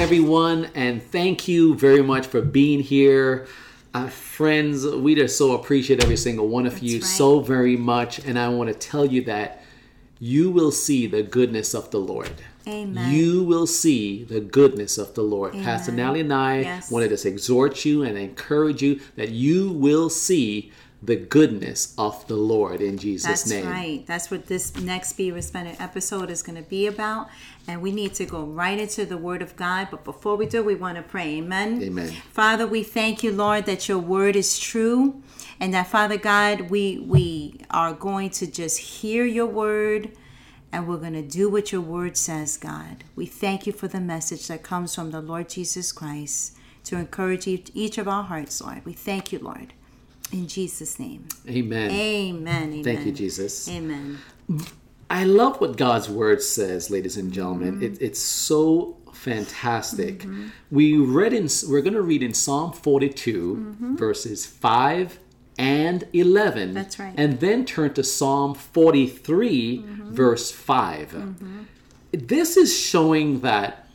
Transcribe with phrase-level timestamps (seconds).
[0.00, 3.46] everyone, and thank you very much for being here.
[3.92, 7.04] Uh, friends, we just so appreciate every single one of you right.
[7.04, 8.18] so very much.
[8.20, 9.62] And I want to tell you that
[10.18, 12.32] you will see the goodness of the Lord.
[12.66, 13.12] Amen.
[13.12, 15.52] You will see the goodness of the Lord.
[15.52, 16.06] Pastor Amen.
[16.06, 16.90] Nally and I Yes.
[16.90, 20.72] want to just exhort you and encourage you that you will see
[21.02, 23.64] the goodness of the Lord in Jesus' That's name.
[23.64, 24.06] That's right.
[24.06, 27.28] That's what this next Be Resplendent episode is going to be about.
[27.66, 29.88] And we need to go right into the Word of God.
[29.90, 31.38] But before we do, we want to pray.
[31.38, 31.82] Amen.
[31.82, 32.10] Amen.
[32.32, 35.22] Father, we thank you, Lord, that your Word is true.
[35.58, 40.10] And that, Father God, we, we are going to just hear your Word
[40.72, 43.04] and we're going to do what your Word says, God.
[43.16, 47.46] We thank you for the message that comes from the Lord Jesus Christ to encourage
[47.46, 48.84] each each of our hearts, Lord.
[48.84, 49.74] We thank you, Lord.
[50.32, 51.26] In Jesus' name.
[51.48, 51.90] Amen.
[51.90, 52.62] Amen.
[52.72, 52.84] Amen.
[52.84, 53.68] Thank you, Jesus.
[53.68, 54.18] Amen.
[55.08, 57.74] I love what God's word says, ladies and gentlemen.
[57.76, 57.82] Mm-hmm.
[57.94, 60.24] It, it's so fantastic.
[60.70, 65.18] We read in we're going to read in Psalm 42 verses 5
[65.58, 66.68] and 11.
[66.68, 66.74] Mm-hmm.
[66.74, 67.14] That's right.
[67.16, 71.66] And then turn to Psalm 43 verse 5.
[72.12, 73.86] This is showing that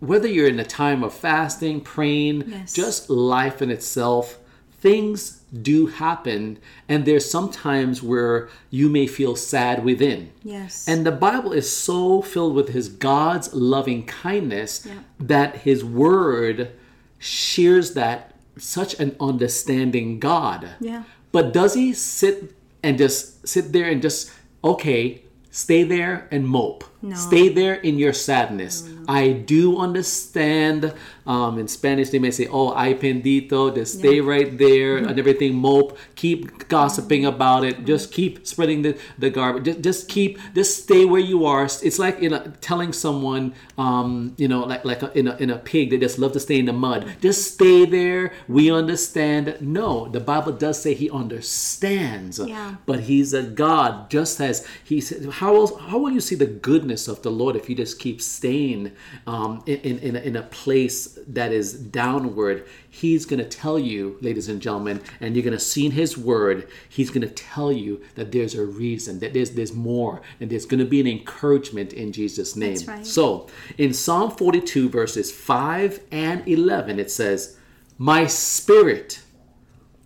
[0.00, 2.72] whether you're in a time of fasting, praying, Yes.
[2.72, 4.38] just life in itself,
[4.80, 6.58] things do happen.
[6.88, 10.30] And there's sometimes where you may feel sad within.
[10.42, 10.86] Yes.
[10.88, 15.00] And the Bible is so filled with his God's loving kindness Yeah.
[15.18, 16.70] that his word
[17.18, 20.68] shares that such an understanding God.
[20.80, 21.04] Yeah.
[21.32, 24.30] But does he sit and just sit there and just
[24.64, 26.84] okay, stay there and mope?
[27.02, 27.16] No.
[27.16, 28.86] Stay there in your sadness.
[29.08, 30.92] I do understand.
[31.26, 34.28] Um, in Spanish, they may say, "Oh, ay pendito," just stay Yeah.
[34.28, 35.54] right there and everything.
[35.54, 35.96] Mope.
[36.14, 37.86] Keep gossiping about it.
[37.86, 39.64] Just keep spreading the, the garbage.
[39.64, 40.38] Just, just keep.
[40.54, 41.64] Just stay where you are.
[41.64, 42.20] It's like
[42.60, 46.18] telling someone, um, you know, like like a, in a in a pig, they just
[46.18, 47.08] love to stay in the mud.
[47.22, 48.32] Just stay there.
[48.46, 49.56] We understand.
[49.64, 52.38] No, the Bible does say He understands.
[52.38, 52.76] Yeah.
[52.84, 55.24] But He's a God, just as He said.
[55.40, 55.72] How else?
[55.88, 58.92] How will you see the goodness of the Lord if you just keep staying
[59.26, 62.66] um, in in in a, in a place that is downward?
[62.90, 66.18] He's going to tell you, ladies and gentlemen, and you're going to see in His
[66.18, 66.68] Word.
[66.90, 70.66] He's going to tell you that there's a reason, that there's there's more, and there's
[70.66, 72.74] going to be an encouragement in Jesus' name.
[72.74, 73.06] That's right.
[73.06, 73.48] So
[73.78, 77.56] in Psalm 42 verses 5 and 11, it says,
[77.96, 79.22] "My spirit."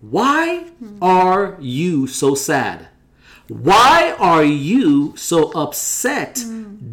[0.01, 0.67] Why
[1.03, 2.89] are you so sad?
[3.63, 6.45] Why are you so upset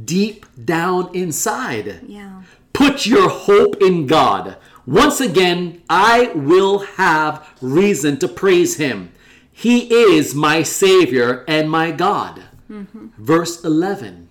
[0.06, 2.02] deep down inside?
[2.06, 2.44] Yeah.
[2.72, 4.58] Put your hope in God.
[4.86, 9.12] Once again, I will have reason to praise Him.
[9.52, 12.44] He is my Savior and my God.
[12.70, 13.08] Mm-hmm.
[13.18, 14.30] Verse 11.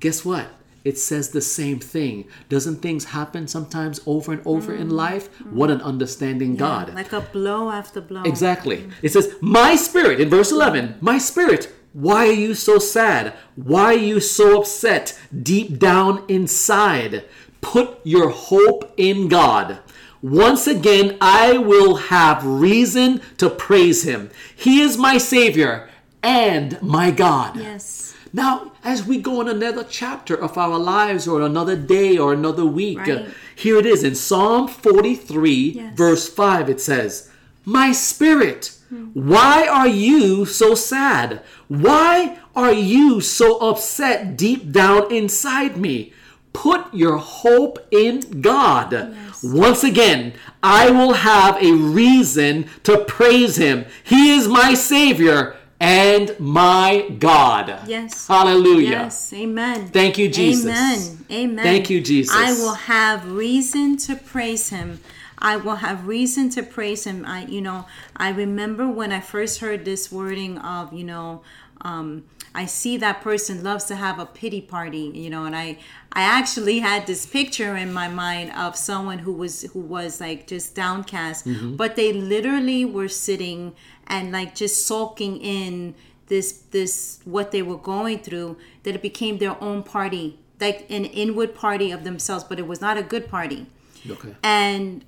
[0.00, 0.48] Guess what?
[0.88, 2.24] It says the same thing.
[2.48, 5.28] Doesn't things happen sometimes over and over in life?
[5.50, 6.94] What an understanding God.
[6.94, 8.22] Like a blow after blow.
[8.22, 8.88] Exactly.
[9.02, 13.34] It says, My spirit, in verse 11, my spirit, why are you so sad?
[13.54, 17.24] Why are you so upset deep down inside?
[17.60, 19.80] Put your hope in God.
[20.22, 24.30] Once again, I will have reason to praise him.
[24.56, 25.90] He is my Savior
[26.22, 27.56] and my God.
[27.56, 28.14] Yes.
[28.32, 32.64] Now, as we go on another chapter of our lives or another day or another
[32.66, 33.10] week, Right.
[33.10, 33.22] uh,
[33.54, 35.94] here it is in Psalm 43, Yes.
[35.96, 37.28] verse 5, it says,
[37.64, 38.72] My spirit,
[39.14, 41.40] why are you so sad?
[41.68, 46.12] Why are you so upset deep down inside me?
[46.54, 48.92] Put your hope in God.
[48.92, 49.44] Yes.
[49.44, 53.84] Once again, I will have a reason to praise Him.
[54.02, 57.80] He is my Savior and my God.
[57.86, 58.26] Yes.
[58.26, 58.90] Hallelujah.
[58.90, 59.32] Yes.
[59.32, 59.88] Amen.
[59.88, 60.66] Thank you, Jesus.
[60.66, 61.26] Amen.
[61.30, 61.64] Amen.
[61.64, 62.34] Thank you, Jesus.
[62.34, 65.00] I will have reason to praise him.
[65.38, 67.24] I will have reason to praise him.
[67.24, 67.86] I, you know,
[68.16, 71.42] I remember when I first heard this wording of, you know,
[71.82, 72.24] um,
[72.54, 75.78] I see that person loves to have a pity party, you know, and I,
[76.12, 80.46] I actually had this picture in my mind of someone who was, who was like
[80.46, 81.76] just downcast, Mm-hmm.
[81.76, 83.74] but they literally were sitting
[84.06, 85.94] and like just sulking in
[86.28, 91.04] this, this, what they were going through, that it became their own party, like an
[91.04, 93.66] inward party of themselves, but it was not a good party.
[94.08, 94.34] Okay.
[94.42, 95.04] And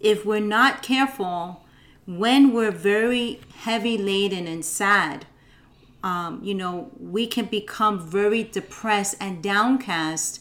[0.00, 1.64] if we're not careful,
[2.06, 5.26] when we're very heavy laden and sad,
[6.02, 10.40] um, you know, we can become very depressed and downcast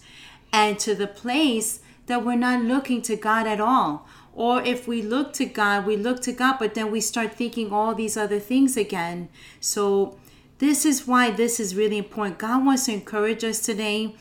[0.51, 4.07] and to the place that we're not looking to God at all.
[4.33, 7.71] Or if we look to God, we look to God, but then we start thinking
[7.71, 9.29] all these other things again.
[9.59, 10.17] So,
[10.59, 12.37] this is why this is really important.
[12.37, 14.15] God wants to encourage us today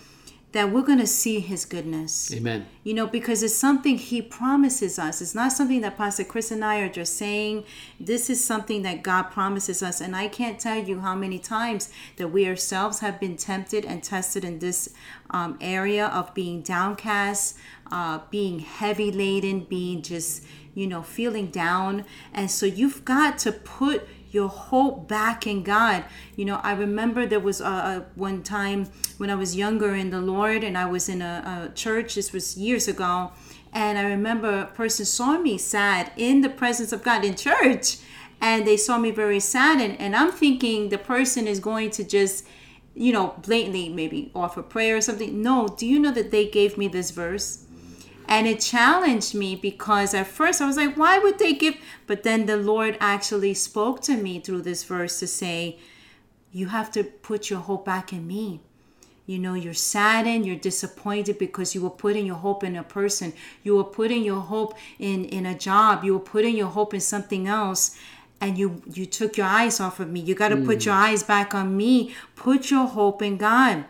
[0.52, 2.32] that we're going to see his goodness.
[2.34, 2.66] Amen.
[2.82, 5.22] You know, because it's something he promises us.
[5.22, 7.64] It's not something that Pastor Chris and I are just saying.
[8.00, 10.00] This is something that God promises us.
[10.00, 14.02] And I can't tell you how many times that we ourselves have been tempted and
[14.02, 14.92] tested in this
[15.30, 17.56] um, area of being downcast,
[17.92, 20.44] uh, being heavy laden, being just,
[20.74, 22.04] you know, feeling down.
[22.34, 26.04] And so you've got to put your hope back in God.
[26.36, 28.86] You know, I remember there was a, a one time
[29.18, 32.32] when I was younger in the Lord and I was in a, a church, this
[32.32, 33.32] was years ago,
[33.72, 37.98] and I remember a person saw me sad in the presence of God in church,
[38.40, 42.04] and they saw me very sad, and, and I'm thinking the person is going to
[42.04, 42.46] just
[42.94, 45.42] you know, blatantly maybe offer prayer or something.
[45.42, 47.64] No, do you know that they gave me this verse?
[48.30, 51.74] And it challenged me because at first I was like, why would they give?
[52.06, 55.78] But then the Lord actually spoke to me through this verse to say,
[56.52, 58.60] you have to put your hope back in me.
[59.26, 63.32] You know, you're saddened, you're disappointed because you were putting your hope in a person.
[63.64, 66.04] You were putting your hope in, in a job.
[66.04, 67.98] You were putting your hope in something else.
[68.40, 70.20] And you you took your eyes off of me.
[70.20, 70.64] You got to mm.
[70.64, 72.14] put your eyes back on me.
[72.36, 73.84] Put your hope in God.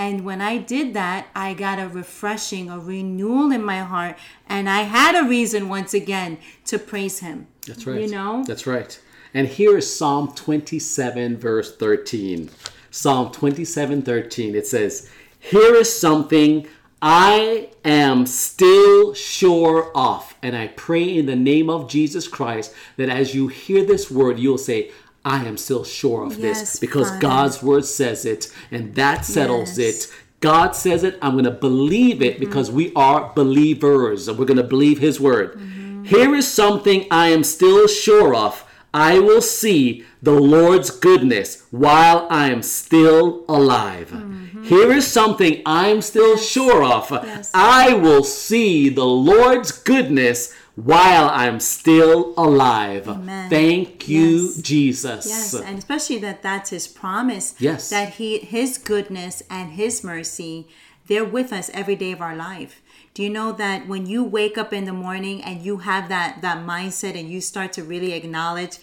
[0.00, 4.16] And when I did that, I got a refreshing, a renewal in my heart.
[4.48, 7.48] And I had a reason once again to praise Him.
[7.66, 8.00] That's right.
[8.00, 8.42] You know?
[8.46, 8.98] That's right.
[9.34, 12.48] And here is Psalm 27, verse 13.
[12.90, 14.54] Psalm 27, 13.
[14.54, 16.66] It says, Here is something
[17.02, 20.34] I am still sure of.
[20.42, 24.38] And I pray in the name of Jesus Christ that as you hear this word,
[24.38, 24.92] you'll say,
[25.24, 27.20] I am still sure of yes, this because Father.
[27.20, 30.06] God's word says it and that settles yes.
[30.06, 30.12] it.
[30.40, 32.44] God says it, I'm going to believe it mm-hmm.
[32.44, 35.54] because we are believers and we're going to believe his word.
[35.54, 36.04] Mm-hmm.
[36.04, 38.66] Here is something I am still sure of.
[38.92, 44.10] I will see the Lord's goodness while I am still alive.
[44.10, 44.64] Mm-hmm.
[44.64, 46.48] Here is something I'm still yes.
[46.48, 47.12] sure of.
[47.54, 53.08] I will see the Lord's goodness while I'm still alive.
[53.08, 53.50] Amen.
[53.50, 54.56] Thank you, yes.
[54.56, 55.26] Jesus.
[55.26, 57.54] Yes, and especially that that's his promise.
[57.58, 57.90] Yes.
[57.90, 60.68] That he his goodness and his mercy,
[61.06, 62.82] they're with us every day of our life.
[63.12, 66.40] Do you know that when you wake up in the morning and you have that
[66.42, 68.78] that mindset and you start to really acknowledge,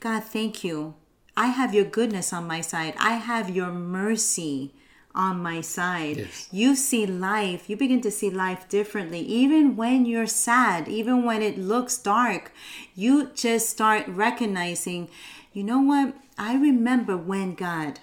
[0.00, 0.94] God, thank you.
[1.36, 2.94] I have your goodness on my side.
[2.98, 4.74] I have your mercy
[5.14, 6.18] on my side.
[6.18, 6.48] Yes.
[6.52, 9.20] You see life, you begin to see life differently.
[9.20, 12.52] Even when you're sad, even when it looks dark,
[12.94, 15.08] you just start recognizing,
[15.52, 16.14] you know what?
[16.36, 18.00] I remember when God,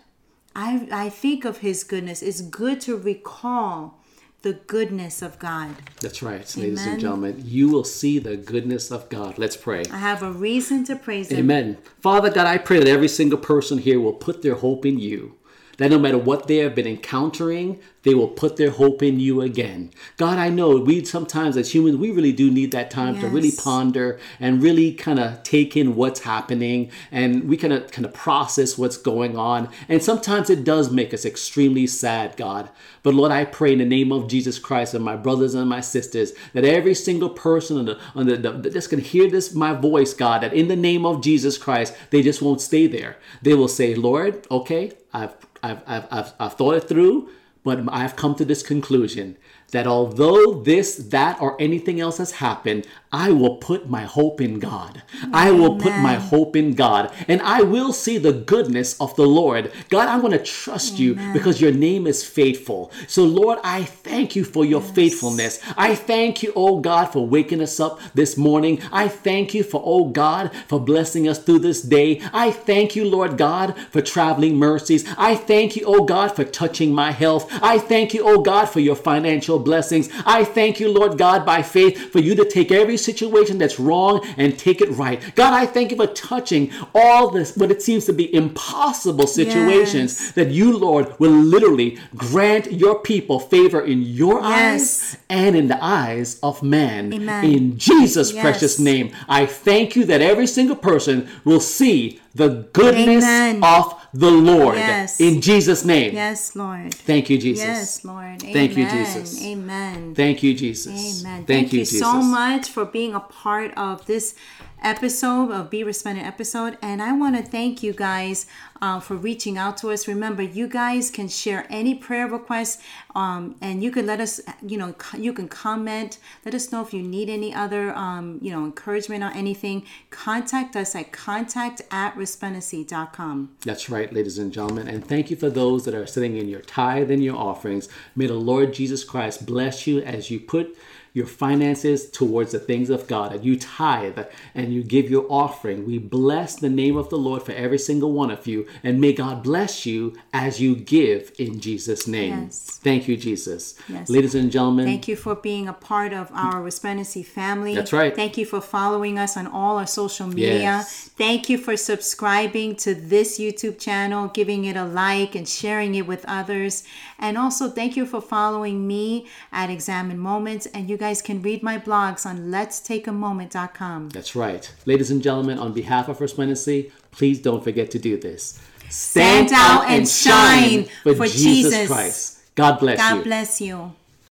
[0.56, 2.22] I, I think of His goodness.
[2.22, 4.02] It's good to recall
[4.42, 5.76] the goodness of God.
[6.02, 6.70] That's right, Amen.
[6.70, 7.42] ladies and gentlemen.
[7.44, 9.38] You will see the goodness of God.
[9.38, 9.84] Let's pray.
[9.92, 11.40] I have a reason to praise Him.
[11.40, 11.78] Amen.
[12.02, 15.36] Father God, I pray that every single person here will put their hope in you
[15.78, 19.42] that no matter what they have been encountering, they will put their hope in you
[19.42, 19.92] again.
[20.18, 23.24] God, I know we sometimes as humans, we really do need that time yes.
[23.24, 27.92] to really ponder and really kind of take in what's happening and we kind of
[27.92, 29.70] kind of process what's going on.
[29.90, 32.70] And sometimes it does make us extremely sad, God.
[33.02, 35.82] But Lord, I pray in the name of Jesus Christ and my brothers and my
[35.82, 39.54] sisters that every single person on the, on the, the, that's going to hear this,
[39.54, 43.18] my voice, God, that in the name of Jesus Christ, they just won't stay there.
[43.42, 47.30] They will say, Lord, okay, I've I've, I've, I've, I've thought it through,
[47.64, 49.38] but I've come to this conclusion
[49.72, 54.60] that although this, that, or anything else has happened, I will put my hope in
[54.60, 55.02] God.
[55.20, 55.32] Amen.
[55.34, 59.26] I will put my hope in God, and I will see the goodness of the
[59.26, 59.72] Lord.
[59.90, 61.28] God, I want to trust Amen.
[61.28, 62.92] you because your name is faithful.
[63.08, 64.92] So, Lord, I thank you for your yes.
[64.92, 65.62] faithfulness.
[65.78, 68.82] I thank you, oh God, for waking us up this morning.
[68.92, 72.22] I thank you for, oh God, for blessing us through this day.
[72.34, 75.06] I thank you, Lord God, for traveling mercies.
[75.18, 77.48] I thank you, oh God, for touching my health.
[77.62, 80.10] I thank you, oh God, for your financial blessings.
[80.26, 84.26] I thank you, Lord God, by faith, for you to take every situation that's wrong
[84.38, 85.22] and take it right.
[85.36, 90.20] God, I thank you for touching all this, what it seems to be impossible situations
[90.20, 90.32] yes.
[90.32, 95.14] that you, Lord, will literally grant your people favor in your yes.
[95.14, 97.14] eyes and in the eyes of man.
[97.14, 97.46] Amen.
[97.46, 98.42] In Jesus' yes.
[98.42, 103.64] precious name, I thank you that every single person will see the goodness Amen.
[103.64, 104.78] of the Lord.
[104.78, 105.20] Yes.
[105.20, 106.14] In Jesus' name.
[106.14, 106.94] Yes, Lord.
[106.94, 107.66] Thank you, Jesus.
[107.66, 108.44] Yes, Lord.
[108.44, 108.54] Amen.
[108.54, 109.44] Thank you, Jesus.
[109.44, 110.16] Amen.
[110.16, 111.24] Thank you, Jesus.
[111.24, 111.46] Amen.
[111.46, 114.34] Thank, Thank you, you so much for being a part of this
[114.82, 116.78] episode of Be Resplendent episode.
[116.82, 118.46] And I want to thank you guys
[118.86, 120.08] uh, for reaching out to us.
[120.08, 122.84] Remember, you guys can share any prayer requests
[123.16, 126.20] um, and you can let us, you know, you can comment.
[126.46, 129.88] Let us know if you need any other, um, you know, encouragement or anything.
[130.12, 133.56] Contact us at contact at resplendency.com.
[133.62, 134.88] That's right, ladies and gentlemen.
[134.88, 137.90] And thank you for those that are sitting in your tithe and your offerings.
[138.16, 140.78] May the Lord Jesus Christ bless you as you put
[141.16, 144.20] your finances towards the things of God, and you tithe
[144.54, 145.86] and you give your offering.
[145.86, 149.14] We bless the name of the Lord for every single one of you, and may
[149.14, 152.44] God bless you as you give in Jesus' name.
[152.44, 152.80] Yes.
[152.84, 153.76] Thank you, Jesus.
[153.88, 154.10] Yes.
[154.10, 157.76] Ladies and gentlemen, Thank you for being a part of our Resplendency family.
[157.76, 158.16] That's right.
[158.16, 160.60] Thank you for following us on all our social media.
[160.60, 161.10] Yes.
[161.18, 166.06] Thank you for subscribing to this YouTube channel, giving it a like, and sharing it
[166.08, 166.84] with others.
[167.18, 170.66] And also, thank you for following me at Examine Moments.
[170.68, 174.10] And you guys can read my blogs on letstakeamoment.com.
[174.10, 174.72] That's right.
[174.86, 178.60] Ladies and gentlemen, on behalf of Resplendency, please don't forget to do this.
[178.90, 181.88] Stand out and shine for Jesus.
[181.88, 182.56] Christ.
[182.56, 183.16] God bless God you.
[183.18, 183.94] God bless you.